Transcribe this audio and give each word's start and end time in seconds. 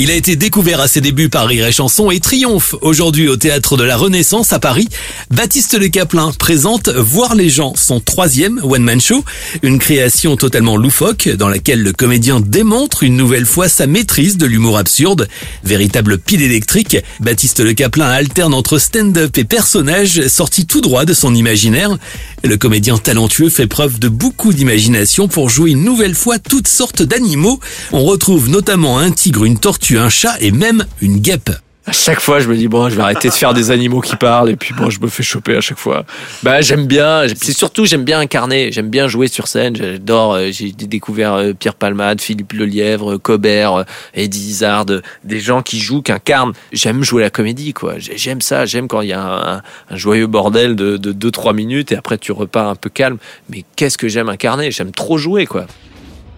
Il 0.00 0.12
a 0.12 0.14
été 0.14 0.36
découvert 0.36 0.78
à 0.78 0.86
ses 0.86 1.00
débuts 1.00 1.28
par 1.28 1.48
Rire 1.48 1.72
Chanson 1.72 2.12
et 2.12 2.20
triomphe 2.20 2.76
aujourd'hui 2.82 3.26
au 3.26 3.36
Théâtre 3.36 3.76
de 3.76 3.82
la 3.82 3.96
Renaissance 3.96 4.52
à 4.52 4.60
Paris. 4.60 4.86
Baptiste 5.32 5.76
Le 5.76 5.88
Caplin 5.88 6.30
présente 6.38 6.88
Voir 6.88 7.34
les 7.34 7.48
gens, 7.48 7.72
son 7.74 7.98
troisième 7.98 8.60
one-man 8.62 9.00
show, 9.00 9.24
une 9.64 9.80
création 9.80 10.36
totalement 10.36 10.76
loufoque 10.76 11.28
dans 11.28 11.48
laquelle 11.48 11.82
le 11.82 11.92
comédien 11.92 12.38
démontre 12.38 13.02
une 13.02 13.16
nouvelle 13.16 13.44
fois 13.44 13.68
sa 13.68 13.88
maîtrise 13.88 14.36
de 14.36 14.46
l'humour 14.46 14.78
absurde. 14.78 15.26
Véritable 15.64 16.18
pile 16.18 16.42
électrique, 16.42 16.98
Baptiste 17.18 17.58
Le 17.58 17.74
Caplin 17.74 18.06
alterne 18.08 18.54
entre 18.54 18.78
stand-up 18.78 19.36
et 19.36 19.44
personnages 19.44 20.28
sortis 20.28 20.66
tout 20.66 20.80
droit 20.80 21.06
de 21.06 21.12
son 21.12 21.34
imaginaire. 21.34 21.98
Le 22.44 22.56
comédien 22.56 22.98
talentueux 22.98 23.48
fait 23.48 23.66
preuve 23.66 23.98
de 23.98 24.08
beaucoup 24.08 24.52
d'imagination 24.52 25.26
pour 25.26 25.50
jouer 25.50 25.72
une 25.72 25.82
nouvelle 25.82 26.14
fois 26.14 26.38
toutes 26.38 26.68
sortes 26.68 27.02
d'animaux. 27.02 27.58
On 27.90 28.04
retrouve 28.04 28.48
notamment 28.48 29.00
un 29.00 29.10
tigre, 29.10 29.44
une 29.44 29.58
tortue, 29.58 29.87
un 29.96 30.08
chat 30.10 30.36
et 30.40 30.50
même 30.50 30.84
une 31.00 31.18
guêpe. 31.20 31.50
À 31.86 31.92
chaque 31.92 32.20
fois, 32.20 32.38
je 32.38 32.48
me 32.50 32.54
dis 32.54 32.68
bon, 32.68 32.90
je 32.90 32.96
vais 32.96 33.00
arrêter 33.00 33.28
de 33.30 33.32
faire 33.32 33.54
des 33.54 33.70
animaux 33.70 34.02
qui 34.02 34.14
parlent 34.14 34.50
et 34.50 34.56
puis 34.56 34.74
bon, 34.74 34.90
je 34.90 35.00
me 35.00 35.08
fais 35.08 35.22
choper 35.22 35.56
à 35.56 35.62
chaque 35.62 35.78
fois. 35.78 36.04
Bah, 36.42 36.60
j'aime 36.60 36.86
bien. 36.86 37.22
C'est 37.34 37.56
surtout 37.56 37.86
j'aime 37.86 38.04
bien 38.04 38.20
incarner. 38.20 38.70
J'aime 38.72 38.90
bien 38.90 39.08
jouer 39.08 39.26
sur 39.26 39.48
scène. 39.48 39.74
J'adore. 39.74 40.34
euh, 40.34 40.48
J'ai 40.52 40.72
découvert 40.72 41.32
euh, 41.32 41.54
Pierre 41.54 41.74
Palmade, 41.76 42.20
Philippe 42.20 42.52
Lelièvre, 42.52 43.16
Cobert, 43.16 43.72
euh, 43.72 43.84
Eddie 44.12 44.48
Izzard, 44.50 44.84
des 45.24 45.40
gens 45.40 45.62
qui 45.62 45.80
jouent, 45.80 46.02
qui 46.02 46.12
incarnent. 46.12 46.52
J'aime 46.74 47.02
jouer 47.02 47.22
la 47.22 47.30
comédie, 47.30 47.72
quoi. 47.72 47.94
J'ai- 47.98 48.18
J'aime 48.18 48.42
ça. 48.42 48.66
J'aime 48.66 48.86
quand 48.86 49.00
il 49.00 49.08
y 49.08 49.12
a 49.14 49.22
un, 49.22 49.62
un 49.88 49.96
joyeux 49.96 50.26
bordel 50.26 50.76
de 50.76 50.98
2-3 50.98 51.54
minutes 51.54 51.92
et 51.92 51.96
après 51.96 52.18
tu 52.18 52.32
repars 52.32 52.68
un 52.68 52.74
peu 52.76 52.90
calme. 52.90 53.16
Mais 53.48 53.64
qu'est-ce 53.76 53.96
que 53.96 54.08
j'aime 54.08 54.28
incarner? 54.28 54.70
J'aime 54.72 54.92
trop 54.92 55.16
jouer, 55.16 55.46
quoi. 55.46 55.66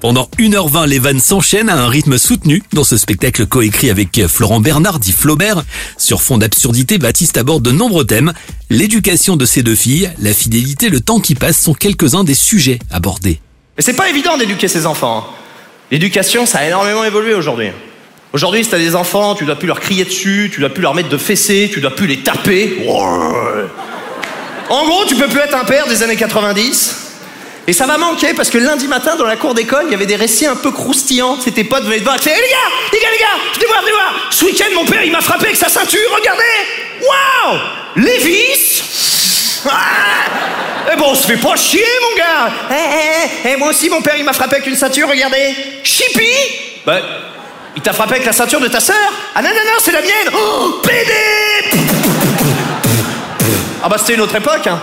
Pendant 0.00 0.28
1h20, 0.38 0.86
les 0.86 1.00
vannes 1.00 1.18
s'enchaînent 1.18 1.68
à 1.68 1.76
un 1.76 1.88
rythme 1.88 2.18
soutenu 2.18 2.62
dans 2.72 2.84
ce 2.84 2.96
spectacle 2.96 3.46
coécrit 3.46 3.90
avec 3.90 4.26
Florent 4.28 4.60
Bernard, 4.60 5.00
dit 5.00 5.10
Flaubert. 5.10 5.64
Sur 5.96 6.22
fond 6.22 6.38
d'absurdité, 6.38 6.98
Baptiste 6.98 7.36
aborde 7.36 7.64
de 7.64 7.72
nombreux 7.72 8.04
thèmes. 8.04 8.32
L'éducation 8.70 9.34
de 9.36 9.44
ses 9.44 9.64
deux 9.64 9.74
filles, 9.74 10.12
la 10.20 10.32
fidélité, 10.32 10.88
le 10.88 11.00
temps 11.00 11.18
qui 11.18 11.34
passe 11.34 11.60
sont 11.60 11.74
quelques-uns 11.74 12.22
des 12.22 12.34
sujets 12.34 12.78
abordés. 12.92 13.40
Mais 13.76 13.82
c'est 13.82 13.94
pas 13.94 14.08
évident 14.08 14.38
d'éduquer 14.38 14.68
ses 14.68 14.86
enfants. 14.86 15.26
hein. 15.28 15.34
L'éducation, 15.90 16.46
ça 16.46 16.58
a 16.58 16.66
énormément 16.68 17.02
évolué 17.02 17.34
aujourd'hui. 17.34 17.70
Aujourd'hui, 18.32 18.62
si 18.62 18.70
t'as 18.70 18.78
des 18.78 18.94
enfants, 18.94 19.34
tu 19.34 19.46
dois 19.46 19.56
plus 19.56 19.66
leur 19.66 19.80
crier 19.80 20.04
dessus, 20.04 20.48
tu 20.54 20.60
dois 20.60 20.68
plus 20.68 20.82
leur 20.82 20.94
mettre 20.94 21.08
de 21.08 21.16
fessées, 21.18 21.70
tu 21.72 21.80
dois 21.80 21.96
plus 21.96 22.06
les 22.06 22.18
taper. 22.18 22.86
En 24.70 24.84
gros, 24.86 25.04
tu 25.08 25.16
peux 25.16 25.28
plus 25.28 25.40
être 25.40 25.56
un 25.56 25.64
père 25.64 25.88
des 25.88 26.04
années 26.04 26.14
90. 26.14 27.07
Et 27.68 27.74
ça 27.74 27.84
va 27.84 27.98
manquer 27.98 28.32
parce 28.32 28.48
que 28.48 28.56
lundi 28.56 28.88
matin, 28.88 29.14
dans 29.16 29.26
la 29.26 29.36
cour 29.36 29.52
d'école, 29.52 29.82
il 29.88 29.90
y 29.90 29.94
avait 29.94 30.06
des 30.06 30.16
récits 30.16 30.46
un 30.46 30.56
peu 30.56 30.70
croustillants. 30.70 31.38
C'était 31.38 31.64
pas 31.64 31.80
venaient 31.80 31.98
te 31.98 32.02
voir. 32.02 32.16
C'est, 32.18 32.30
Eh, 32.30 32.34
les 32.34 32.48
gars, 32.48 32.56
les 32.94 32.98
gars, 32.98 33.08
les 33.12 33.18
gars, 33.18 33.26
venez 33.56 33.66
voir, 33.66 33.80
venez 33.82 33.92
voir. 33.92 34.14
Ce 34.30 34.44
week-end, 34.46 34.74
mon 34.74 34.86
père, 34.86 35.04
il 35.04 35.12
m'a 35.12 35.20
frappé 35.20 35.44
avec 35.44 35.56
sa 35.56 35.68
ceinture. 35.68 36.00
Regardez. 36.16 36.42
Waouh. 37.02 37.58
Lévis. 37.96 38.82
Ah. 39.68 39.70
Eh 40.90 40.96
bon, 40.96 41.10
on 41.10 41.14
se 41.14 41.26
fait 41.26 41.36
pas 41.36 41.56
chier, 41.56 41.84
mon 42.08 42.16
gars. 42.16 42.50
Eh, 42.70 42.74
eh, 42.74 43.50
eh, 43.50 43.56
moi 43.58 43.68
aussi, 43.68 43.90
mon 43.90 44.00
père, 44.00 44.16
il 44.16 44.24
m'a 44.24 44.32
frappé 44.32 44.56
avec 44.56 44.66
une 44.66 44.74
ceinture. 44.74 45.06
Regardez. 45.06 45.54
Chippy. 45.84 46.32
Bah, 46.86 47.00
il 47.76 47.82
t'a 47.82 47.92
frappé 47.92 48.14
avec 48.14 48.24
la 48.24 48.32
ceinture 48.32 48.60
de 48.60 48.68
ta 48.68 48.80
sœur 48.80 48.96
Ah 49.34 49.42
non, 49.42 49.50
non, 49.50 49.54
non, 49.56 49.78
c'est 49.78 49.92
la 49.92 50.00
mienne. 50.00 50.30
Oh, 50.32 50.80
PD. 50.82 51.12
Ah 53.82 53.90
bah, 53.90 53.96
c'était 53.98 54.14
une 54.14 54.22
autre 54.22 54.36
époque, 54.36 54.66
hein. 54.66 54.80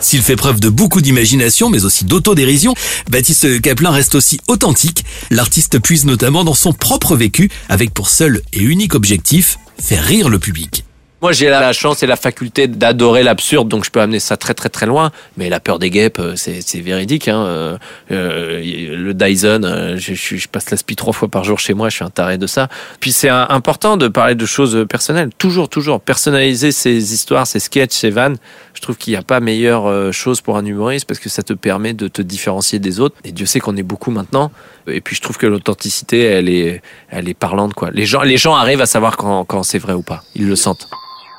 S'il 0.00 0.22
fait 0.22 0.36
preuve 0.36 0.60
de 0.60 0.68
beaucoup 0.68 1.00
d'imagination, 1.00 1.70
mais 1.70 1.84
aussi 1.84 2.04
d'autodérision, 2.04 2.74
Baptiste 3.10 3.60
Caplin 3.60 3.90
reste 3.90 4.14
aussi 4.14 4.38
authentique. 4.46 5.04
L'artiste 5.30 5.78
puise 5.78 6.04
notamment 6.04 6.44
dans 6.44 6.54
son 6.54 6.72
propre 6.72 7.16
vécu, 7.16 7.50
avec 7.68 7.92
pour 7.92 8.08
seul 8.08 8.42
et 8.52 8.60
unique 8.60 8.94
objectif, 8.94 9.58
faire 9.78 10.04
rire 10.04 10.28
le 10.28 10.38
public. 10.38 10.84
Moi, 11.22 11.32
j'ai 11.32 11.48
la 11.48 11.72
chance 11.72 12.02
et 12.02 12.06
la 12.06 12.16
faculté 12.16 12.68
d'adorer 12.68 13.22
l'absurde, 13.22 13.68
donc 13.68 13.86
je 13.86 13.90
peux 13.90 14.00
amener 14.00 14.20
ça 14.20 14.36
très 14.36 14.52
très 14.52 14.68
très 14.68 14.84
loin. 14.84 15.10
Mais 15.38 15.48
la 15.48 15.60
peur 15.60 15.78
des 15.78 15.88
guêpes, 15.88 16.18
euh, 16.18 16.34
c'est 16.36 16.80
véridique. 16.80 17.26
Hein. 17.26 17.42
Euh, 17.46 17.78
euh, 18.10 18.94
le 18.94 19.14
Dyson, 19.14 19.96
je, 19.96 20.46
passe 20.48 20.70
l'aspi 20.70 20.94
trois 20.94 21.14
fois 21.14 21.28
par 21.28 21.42
jour 21.42 21.58
chez 21.58 21.72
moi, 21.72 21.88
je 21.88 21.96
suis 21.96 22.04
un 22.04 22.10
taré 22.10 22.36
de 22.36 22.46
ça. 22.46 22.68
Puis 23.00 23.12
c'est 23.12 23.30
important 23.30 23.96
de 23.96 24.08
parler 24.08 24.34
de 24.34 24.44
choses 24.44 24.84
personnelles. 24.88 25.30
Toujours, 25.38 25.70
toujours. 25.70 26.02
Personnaliser 26.02 26.70
ses 26.70 27.14
histoires, 27.14 27.46
ses 27.46 27.60
sketchs, 27.60 27.94
ses 27.94 28.10
vannes. 28.10 28.36
Je 28.76 28.82
trouve 28.82 28.96
qu'il 28.96 29.12
n'y 29.12 29.16
a 29.16 29.22
pas 29.22 29.40
meilleure 29.40 29.86
euh, 29.86 30.12
chose 30.12 30.42
pour 30.42 30.58
un 30.58 30.64
humoriste 30.64 31.06
parce 31.06 31.18
que 31.18 31.30
ça 31.30 31.42
te 31.42 31.54
permet 31.54 31.94
de 31.94 32.08
te 32.08 32.20
différencier 32.20 32.78
des 32.78 33.00
autres. 33.00 33.16
Et 33.24 33.32
Dieu 33.32 33.46
sait 33.46 33.58
qu'on 33.58 33.76
est 33.76 33.82
beaucoup 33.82 34.10
maintenant. 34.10 34.52
Et 34.86 35.00
puis 35.00 35.16
je 35.16 35.22
trouve 35.22 35.38
que 35.38 35.46
l'authenticité, 35.46 36.24
elle 36.24 36.50
est, 36.50 36.82
elle 37.08 37.28
est 37.28 37.34
parlante. 37.34 37.72
quoi. 37.72 37.90
Les 37.90 38.04
gens, 38.04 38.20
les 38.22 38.36
gens 38.36 38.54
arrivent 38.54 38.82
à 38.82 38.86
savoir 38.86 39.16
quand, 39.16 39.44
quand 39.46 39.62
c'est 39.62 39.78
vrai 39.78 39.94
ou 39.94 40.02
pas. 40.02 40.22
Ils 40.34 40.46
le 40.46 40.56
sentent. 40.56 40.88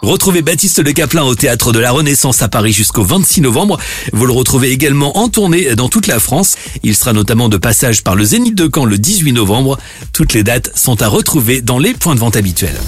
Retrouvez 0.00 0.42
Baptiste 0.42 0.84
Le 0.84 0.92
Caplin 0.92 1.24
au 1.24 1.34
Théâtre 1.34 1.72
de 1.72 1.80
la 1.80 1.90
Renaissance 1.90 2.42
à 2.42 2.48
Paris 2.48 2.72
jusqu'au 2.72 3.02
26 3.02 3.40
novembre. 3.40 3.78
Vous 4.12 4.26
le 4.26 4.32
retrouvez 4.32 4.70
également 4.70 5.16
en 5.16 5.28
tournée 5.28 5.74
dans 5.74 5.88
toute 5.88 6.06
la 6.06 6.20
France. 6.20 6.56
Il 6.82 6.94
sera 6.94 7.12
notamment 7.14 7.48
de 7.48 7.56
passage 7.56 8.04
par 8.04 8.14
le 8.14 8.24
Zénith 8.24 8.54
de 8.54 8.70
Caen 8.72 8.84
le 8.84 8.98
18 8.98 9.32
novembre. 9.32 9.78
Toutes 10.12 10.34
les 10.34 10.44
dates 10.44 10.70
sont 10.76 11.02
à 11.02 11.08
retrouver 11.08 11.62
dans 11.62 11.78
les 11.78 11.94
points 11.94 12.14
de 12.14 12.20
vente 12.20 12.36
habituels. 12.36 12.78